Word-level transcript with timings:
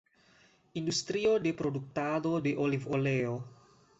Industrio 0.81 1.33
de 1.43 1.51
produktado 1.59 2.33
de 2.47 2.57
olivoleo. 2.65 3.37